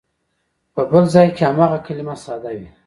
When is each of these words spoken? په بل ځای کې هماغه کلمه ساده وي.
په 0.73 0.81
بل 0.91 1.03
ځای 1.13 1.27
کې 1.35 1.43
هماغه 1.49 1.79
کلمه 1.87 2.15
ساده 2.23 2.51
وي. 2.57 2.69